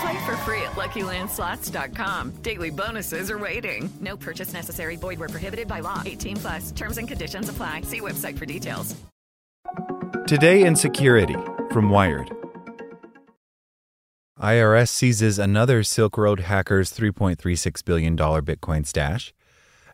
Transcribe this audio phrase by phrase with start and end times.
[0.00, 2.30] Play for free at LuckyLandSlots.com.
[2.42, 3.92] Daily bonuses are waiting.
[4.00, 4.96] No purchase necessary.
[4.96, 6.02] Void where prohibited by law.
[6.04, 6.72] 18 plus.
[6.72, 7.82] Terms and conditions apply.
[7.82, 8.96] See website for details.
[10.26, 11.36] Today in Security
[11.70, 12.30] from Wired.
[14.40, 19.32] IRS seizes another Silk Road hacker's $3.36 billion Bitcoin stash.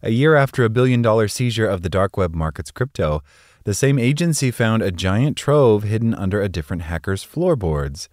[0.03, 3.23] A year after a billion dollar seizure of the dark web market's crypto,
[3.65, 8.09] the same agency found a giant trove hidden under a different hacker's floorboards.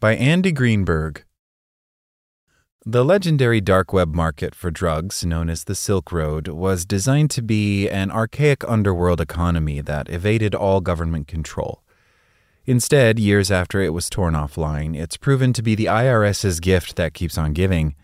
[0.00, 1.24] By Andy Greenberg.
[2.86, 7.42] The legendary dark web market for drugs, known as the Silk Road, was designed to
[7.42, 11.82] be an archaic underworld economy that evaded all government control.
[12.64, 17.12] Instead, years after it was torn offline, it's proven to be the IRS's gift that
[17.12, 17.96] keeps on giving.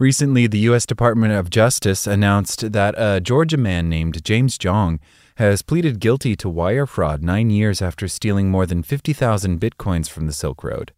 [0.00, 0.84] Recently, the U.S.
[0.84, 4.98] Department of Justice announced that a Georgia man named James Zhong
[5.36, 10.26] has pleaded guilty to wire fraud nine years after stealing more than 50,000 bitcoins from
[10.26, 10.92] the Silk Road.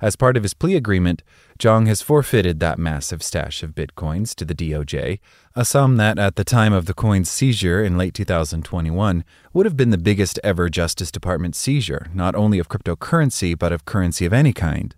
[0.00, 1.24] As part of his plea agreement,
[1.58, 5.18] Zhong has forfeited that massive stash of bitcoins to the DOJ,
[5.56, 9.76] a sum that at the time of the coin's seizure in late 2021 would have
[9.76, 14.32] been the biggest ever Justice Department seizure, not only of cryptocurrency, but of currency of
[14.32, 14.94] any kind.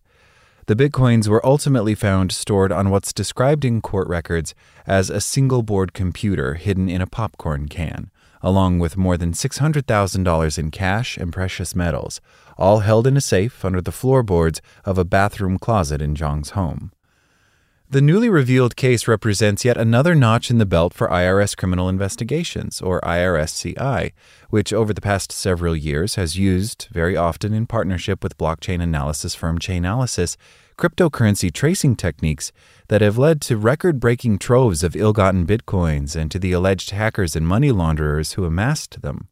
[0.66, 4.54] The bitcoins were ultimately found stored on what's described in court records
[4.86, 8.10] as a single board computer hidden in a popcorn can,
[8.42, 12.20] along with more than $600,000 in cash and precious metals,
[12.56, 16.92] all held in a safe under the floorboards of a bathroom closet in Zhong's home.
[17.92, 22.80] The newly revealed case represents yet another notch in the belt for IRS criminal investigations,
[22.80, 24.12] or IRSCI,
[24.48, 29.34] which over the past several years has used, very often in partnership with blockchain analysis
[29.34, 30.36] firm Chainalysis,
[30.78, 32.52] cryptocurrency tracing techniques
[32.86, 36.90] that have led to record breaking troves of ill gotten bitcoins and to the alleged
[36.90, 39.26] hackers and money launderers who amassed them.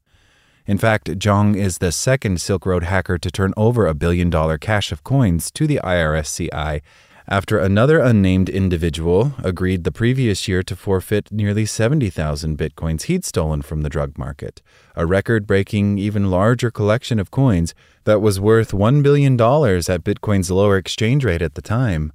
[0.66, 4.58] In fact, Zhong is the second Silk Road hacker to turn over a billion dollar
[4.58, 6.82] cache of coins to the IRSCI
[7.28, 13.60] after another unnamed individual agreed the previous year to forfeit nearly 70,000 bitcoins he'd stolen
[13.60, 14.62] from the drug market,
[14.96, 17.74] a record breaking, even larger collection of coins
[18.04, 22.12] that was worth $1 billion at Bitcoin's lower exchange rate at the time.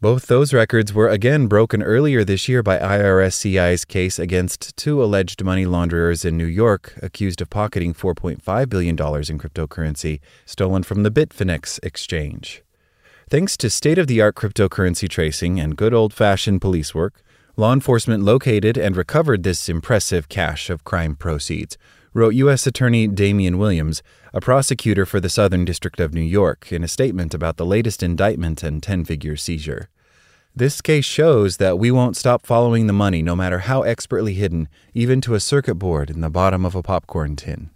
[0.00, 5.42] Both those records were again broken earlier this year by IRSCI's case against two alleged
[5.42, 11.10] money launderers in New York accused of pocketing $4.5 billion in cryptocurrency stolen from the
[11.10, 12.63] Bitfinex exchange.
[13.34, 17.20] Thanks to state of the art cryptocurrency tracing and good old fashioned police work,
[17.56, 21.76] law enforcement located and recovered this impressive cache of crime proceeds,
[22.12, 22.64] wrote U.S.
[22.64, 27.34] Attorney Damian Williams, a prosecutor for the Southern District of New York, in a statement
[27.34, 29.88] about the latest indictment and 10 figure seizure.
[30.54, 34.68] This case shows that we won't stop following the money no matter how expertly hidden,
[34.92, 37.70] even to a circuit board in the bottom of a popcorn tin.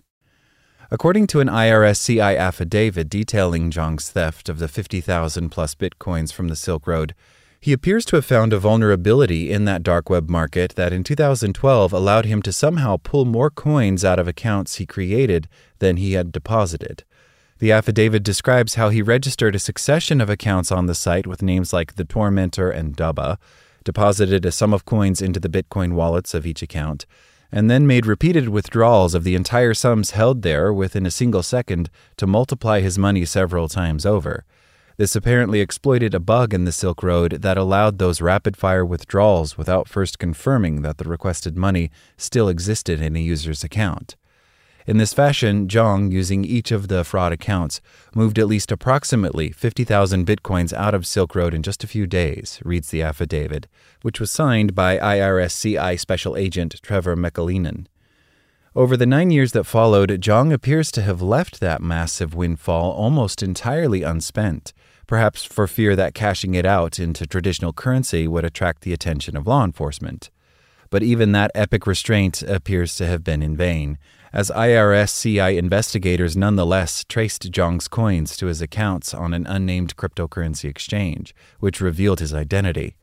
[0.91, 6.56] According to an IRSCI affidavit detailing Zhong's theft of the 50,000 plus bitcoins from the
[6.56, 7.15] Silk Road,
[7.60, 11.93] he appears to have found a vulnerability in that dark web market that in 2012
[11.93, 15.47] allowed him to somehow pull more coins out of accounts he created
[15.78, 17.04] than he had deposited.
[17.59, 21.71] The affidavit describes how he registered a succession of accounts on the site with names
[21.71, 23.36] like The Tormentor and Dubba,
[23.84, 27.04] deposited a sum of coins into the Bitcoin wallets of each account,
[27.50, 31.91] and then made repeated withdrawals of the entire sums held there within a single second
[32.16, 34.45] to multiply his money several times over.
[34.98, 39.56] This apparently exploited a bug in the Silk Road that allowed those rapid fire withdrawals
[39.56, 44.16] without first confirming that the requested money still existed in a user's account.
[44.89, 47.83] In this fashion, Zhong, using each of the fraud accounts,
[48.15, 52.59] moved at least approximately 50,000 bitcoins out of Silk Road in just a few days,
[52.65, 53.67] reads the affidavit,
[54.01, 57.85] which was signed by IRSCI Special Agent Trevor McAleenan.
[58.75, 63.43] Over the nine years that followed, Zhong appears to have left that massive windfall almost
[63.43, 64.73] entirely unspent,
[65.07, 69.47] perhaps for fear that cashing it out into traditional currency would attract the attention of
[69.47, 70.31] law enforcement.
[70.89, 73.99] But even that epic restraint appears to have been in vain,
[74.33, 80.69] as IRS CI investigators nonetheless traced Zhong's coins to his accounts on an unnamed cryptocurrency
[80.69, 82.97] exchange, which revealed his identity.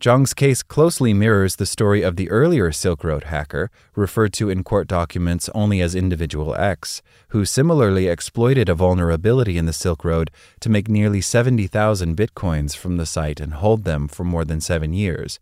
[0.00, 4.64] Zhong's case closely mirrors the story of the earlier Silk Road hacker, referred to in
[4.64, 10.30] court documents only as Individual X, who similarly exploited a vulnerability in the Silk Road
[10.60, 14.94] to make nearly 70,000 bitcoins from the site and hold them for more than seven
[14.94, 15.38] years.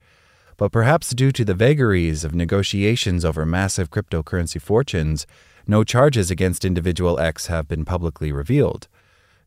[0.58, 5.25] But perhaps due to the vagaries of negotiations over massive cryptocurrency fortunes,
[5.69, 8.88] no charges against Individual X have been publicly revealed.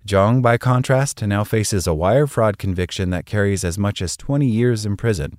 [0.08, 4.48] Zhong, by contrast, now faces a wire fraud conviction that carries as much as 20
[4.48, 5.38] years in prison.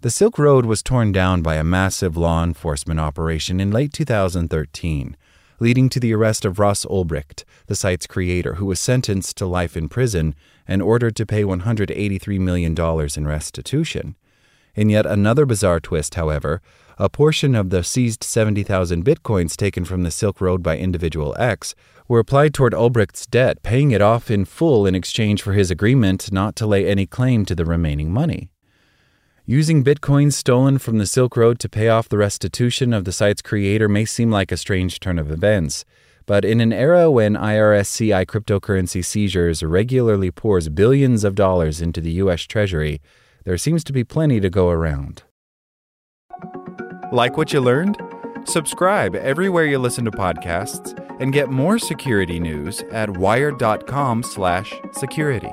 [0.00, 5.16] The Silk Road was torn down by a massive law enforcement operation in late 2013,
[5.60, 9.76] leading to the arrest of Ross Ulbricht, the site's creator, who was sentenced to life
[9.76, 10.34] in prison
[10.66, 12.74] and ordered to pay $183 million
[13.16, 14.16] in restitution.
[14.74, 16.62] In yet another bizarre twist, however,
[16.98, 21.74] a portion of the seized 70,000 bitcoins taken from the Silk Road by Individual X
[22.08, 26.32] were applied toward Ulbricht's debt, paying it off in full in exchange for his agreement
[26.32, 28.50] not to lay any claim to the remaining money.
[29.44, 33.42] Using bitcoins stolen from the Silk Road to pay off the restitution of the site's
[33.42, 35.84] creator may seem like a strange turn of events,
[36.26, 42.12] but in an era when IRSCI cryptocurrency seizures regularly pours billions of dollars into the
[42.12, 42.42] U.S.
[42.42, 43.00] Treasury,
[43.44, 45.22] there seems to be plenty to go around.
[47.10, 47.98] Like what you learned?
[48.44, 55.52] Subscribe everywhere you listen to podcasts and get more security news at wired.com/security.